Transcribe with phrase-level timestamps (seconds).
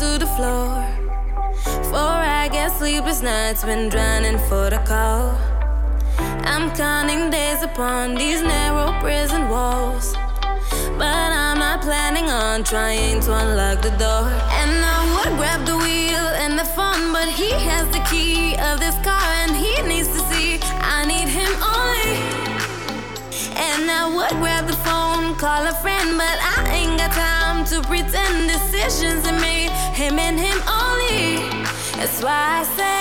[0.00, 0.72] to the floor.
[1.90, 5.36] For I get sleepless nights when drowning for the call.
[6.52, 10.14] I'm counting days upon these narrow prison walls.
[11.00, 14.26] But I'm not planning on trying to unlock the door.
[14.60, 18.80] And I would grab the wheel and the phone, but he has the key of
[18.80, 20.60] this car and he needs to see
[20.96, 22.16] I need him only.
[23.68, 25.09] And I would grab the phone,
[25.40, 29.70] call a friend, but I ain't got time to pretend decisions are made.
[29.96, 31.38] Him and him only.
[31.96, 32.99] That's why I say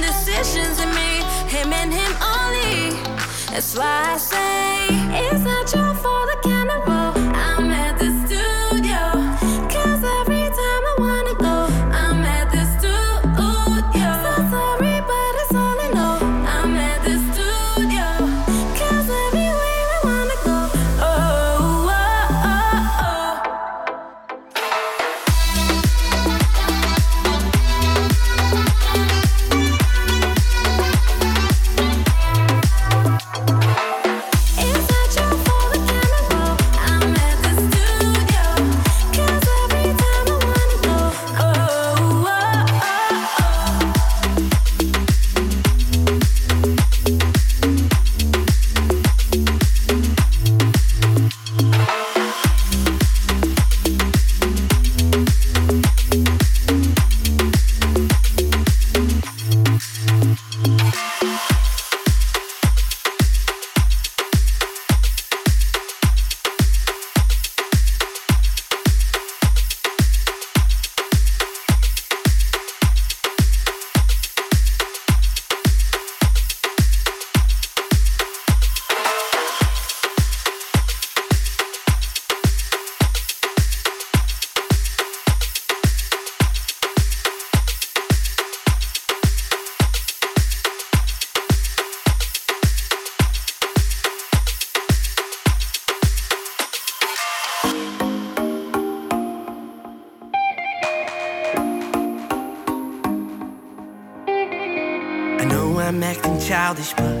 [0.00, 2.90] decisions are made, him and him only.
[3.50, 4.88] That's why I say
[5.28, 5.85] it's not your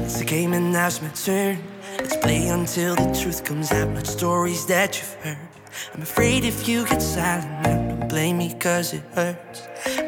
[0.06, 1.58] it's a game and now it's my turn.
[1.98, 5.48] Let's play until the truth comes out, not stories that you've heard.
[5.94, 9.62] I'm afraid if you get silent don't blame me cause it hurts.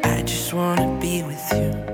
[0.05, 1.88] I just wanna be with you.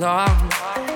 [0.00, 0.87] Come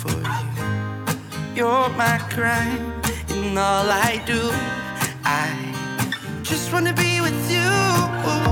[0.00, 0.24] for you.
[1.56, 2.92] You're my crime,
[3.34, 4.42] and all I do,
[5.24, 5.48] I
[6.42, 8.47] just wanna be with you.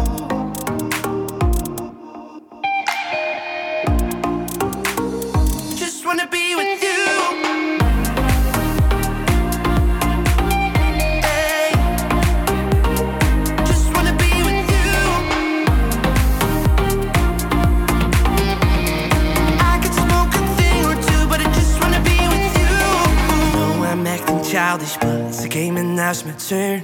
[25.01, 26.83] But it's a game and now's my turn.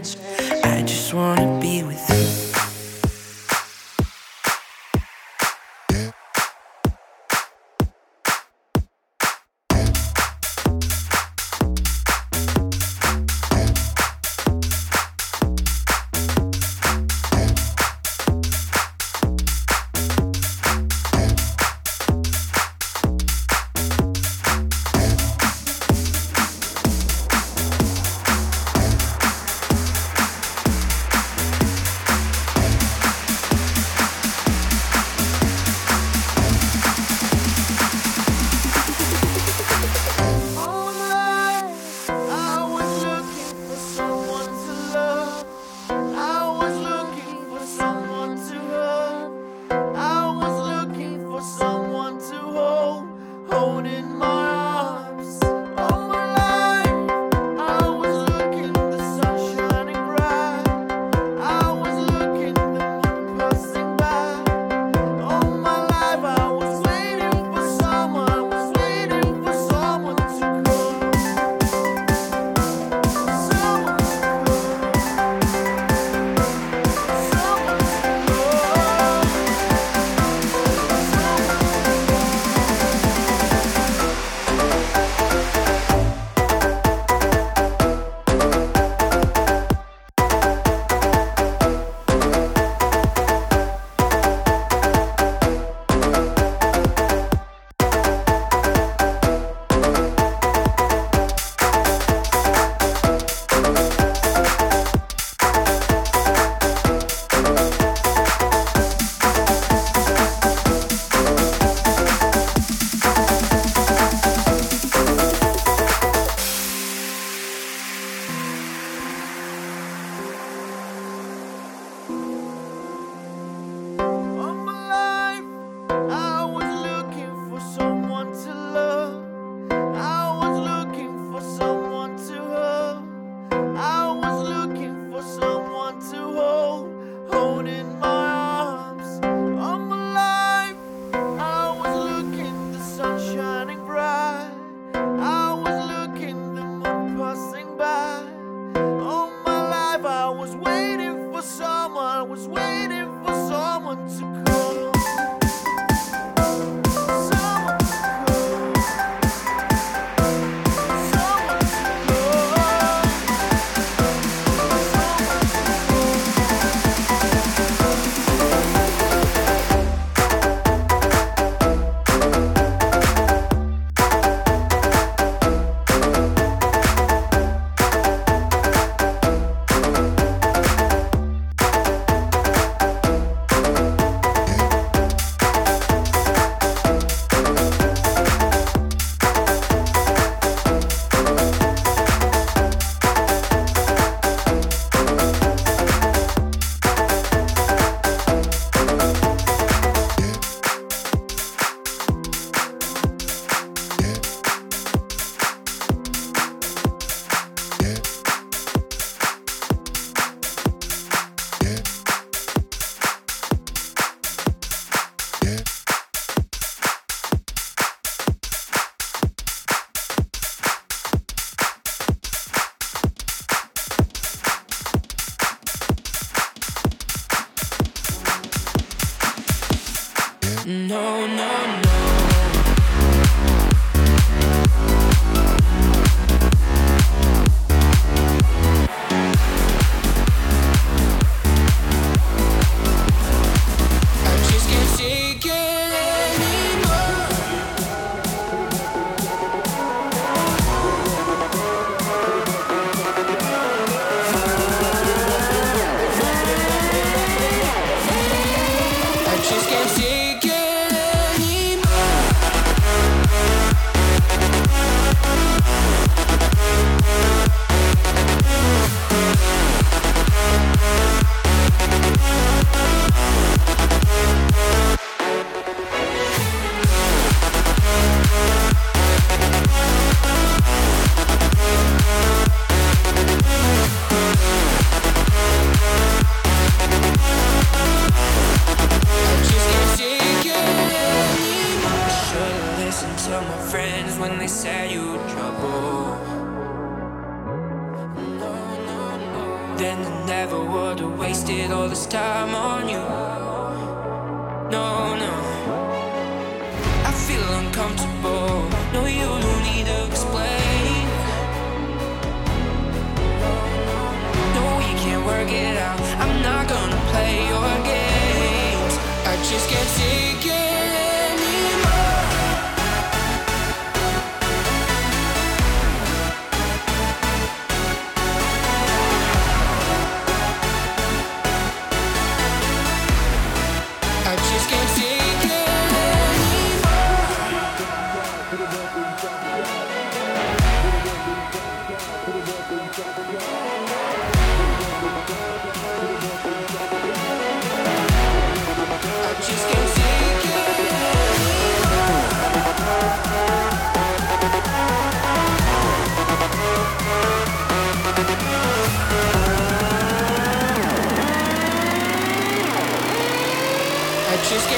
[0.64, 2.41] I just wanna be with you.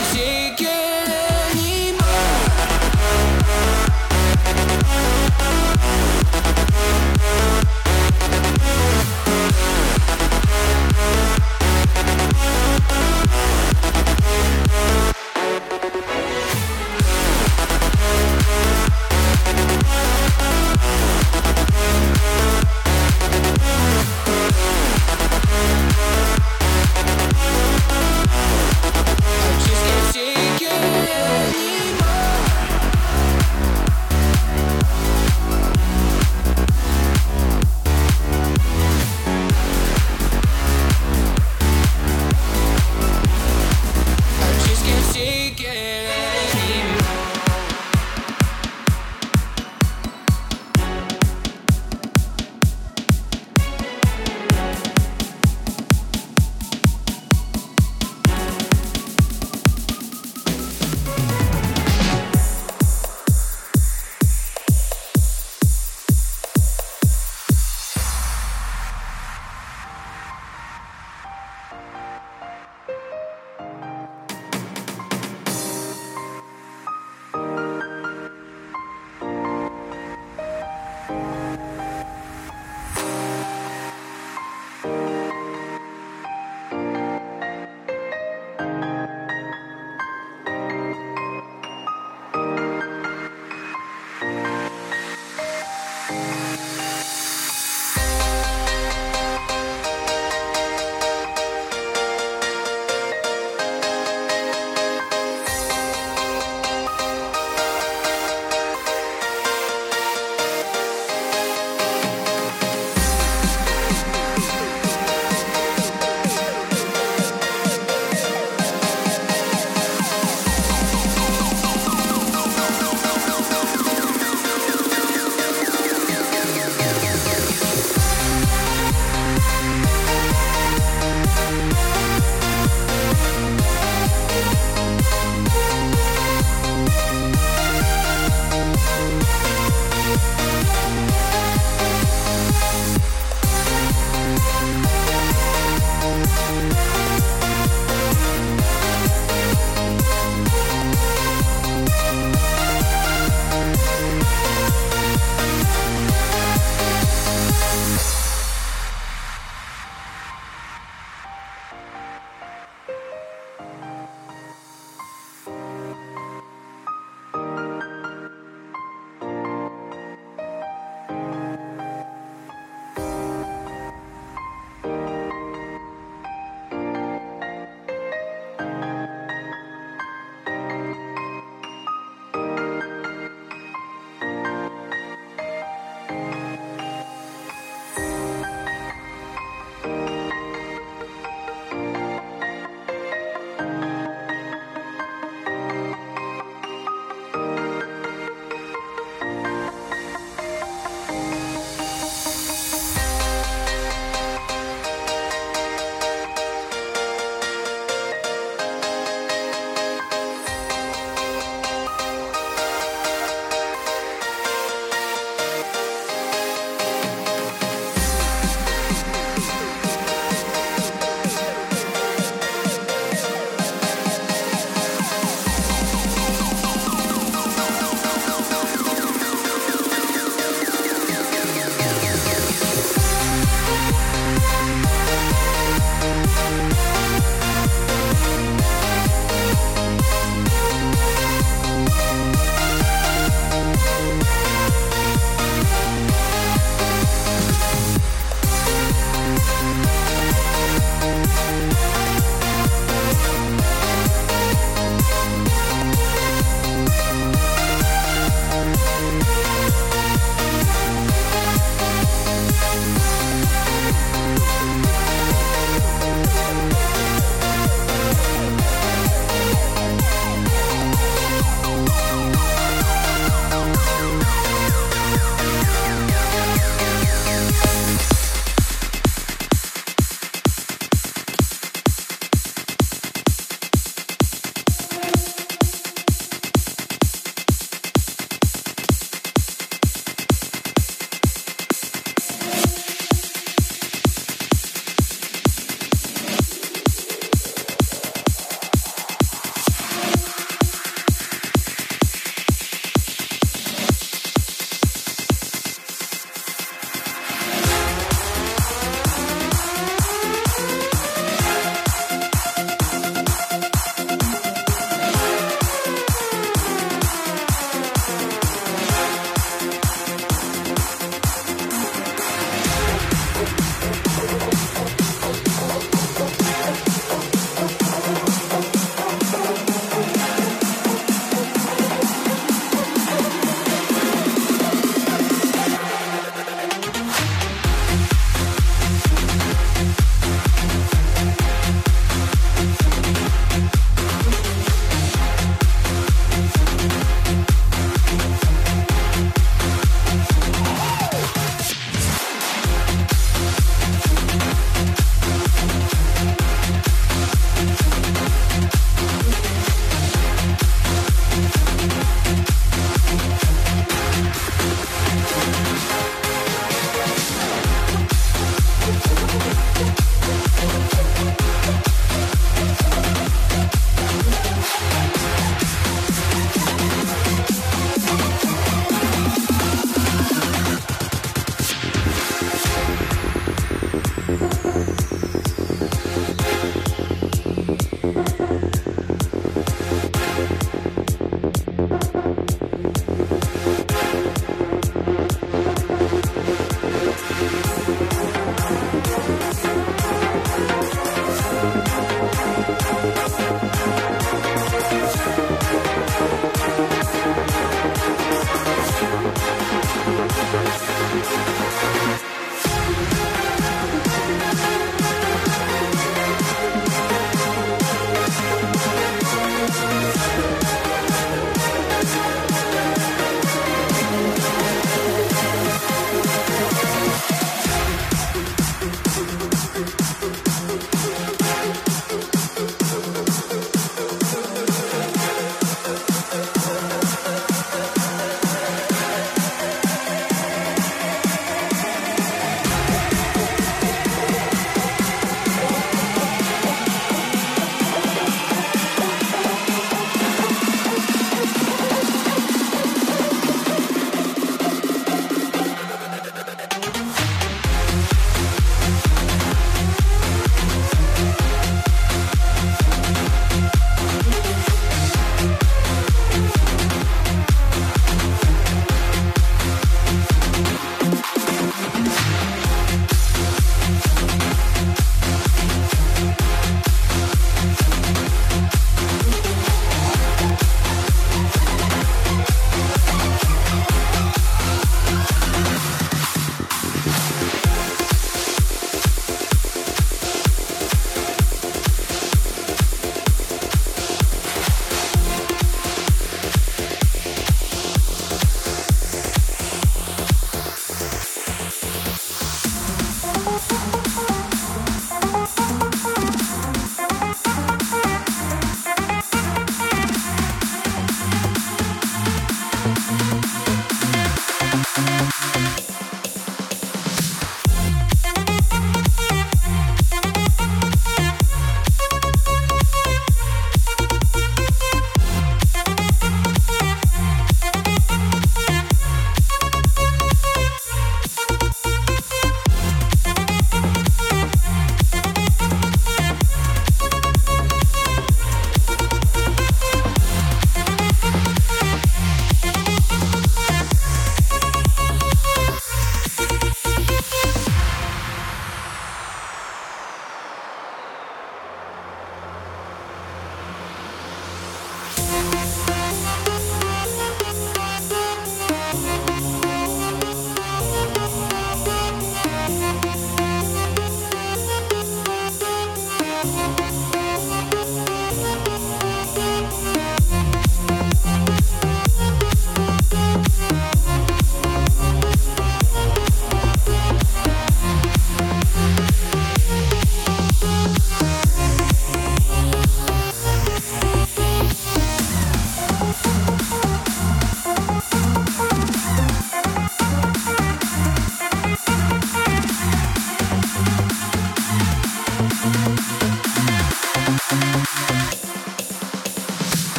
[0.00, 0.47] It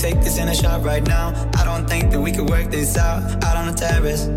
[0.00, 1.28] take this in a shot right now.
[1.56, 4.28] I don't think that we could work this out out on the terrace.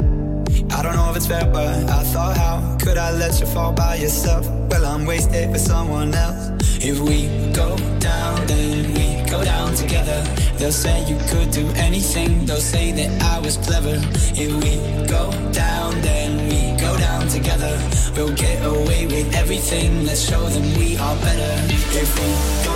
[0.76, 3.72] I don't know if it's fair, but I thought, how could I let you fall
[3.72, 4.46] by yourself?
[4.70, 6.44] Well, I'm wasted for someone else.
[6.84, 10.20] If we go down, then we go down together.
[10.58, 13.96] They'll say you could do anything, they'll say that I was clever.
[14.44, 14.74] If we
[15.08, 17.74] go down, then we go down together.
[18.16, 21.54] We'll get away with everything, let's show them we are better.
[22.02, 22.73] If we go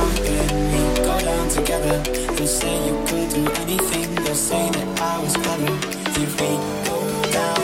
[0.00, 0.12] down,
[0.72, 1.98] we go down together.
[2.34, 4.14] They'll say you could do anything.
[4.14, 5.72] They'll say that I was clever.
[6.22, 6.48] If we
[6.88, 6.98] go
[7.32, 7.60] down,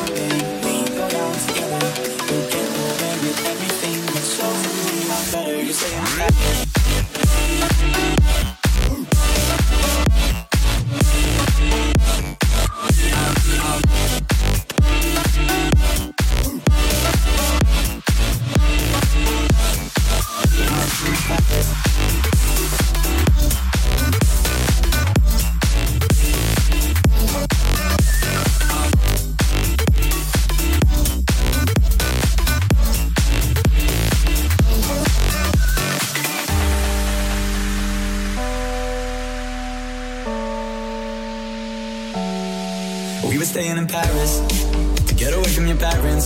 [0.64, 1.86] we go down together.
[2.28, 3.98] We'll get away with everything.
[4.14, 4.94] Let's show them we
[5.32, 5.56] better.
[5.62, 5.94] You say.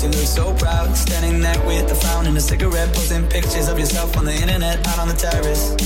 [0.02, 0.96] You look so proud.
[0.96, 4.86] Standing there with a frown and a cigarette, posting pictures of yourself on the internet,
[4.86, 5.76] out on the terrace.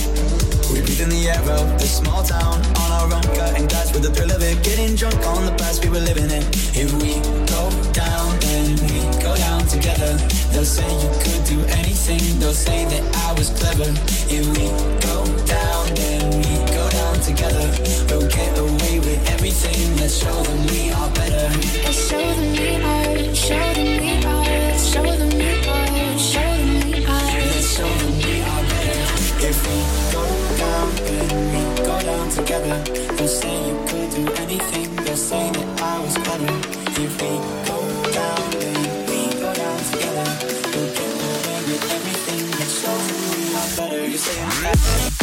[0.71, 4.03] We breathe in the air of this small town on our own, cutting glass with
[4.03, 4.63] the thrill of it.
[4.63, 6.45] Getting drunk on the past we were living in.
[6.75, 7.19] If we
[7.51, 10.15] go down, then we go down together.
[10.53, 12.23] They'll say you could do anything.
[12.39, 13.91] They'll say that I was clever.
[14.31, 14.67] If we
[15.03, 17.94] go down, then we go down together.
[18.17, 19.97] We'll get away with everything.
[19.97, 21.51] Let's show them we are better.
[21.83, 23.35] Let's show them we are.
[23.35, 24.79] Show them we are.
[24.79, 26.19] Show them we are.
[26.31, 27.27] Show them we are.
[27.51, 29.03] Let's show them we are better.
[29.51, 29.79] If we
[30.15, 30.23] go
[30.63, 32.79] down, then we go down together.
[33.17, 34.95] They'll say you could do anything.
[34.95, 36.55] They'll say that I was clever.
[36.95, 37.33] If we
[37.67, 37.79] go
[38.15, 38.79] down, then
[39.11, 40.29] we go down together.
[40.71, 42.43] We'll get away with everything.
[42.63, 44.07] Let's show them we are better.
[44.07, 45.14] You say I'm better.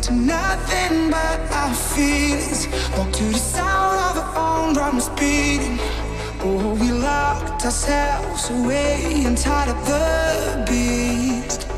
[0.00, 2.68] Listen to nothing but our feelings.
[2.96, 5.78] Walk to the sound of our own drums beating.
[6.40, 11.68] Oh, we locked ourselves away inside of the beast.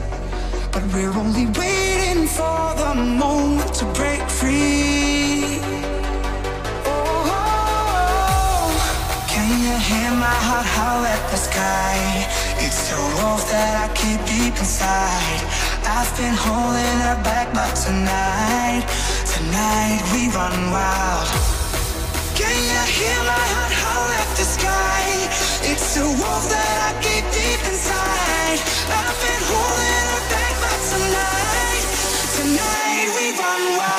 [0.70, 5.59] But we're only waiting for the moment to break free.
[6.87, 8.07] Oh,
[9.29, 12.27] can you hear my heart howl at the sky?
[12.59, 15.72] It's the wolf that I keep deep inside.
[15.85, 18.87] I've been holding her back, but tonight,
[19.26, 21.26] tonight we run wild.
[22.39, 25.03] Can you hear my heart howl at the sky?
[25.66, 28.59] It's a wolf that I keep deep inside.
[28.95, 31.85] I've been holding her back, but tonight,
[32.39, 33.91] tonight we run wild.